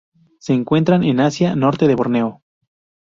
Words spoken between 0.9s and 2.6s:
en Asia: norte de Borneo.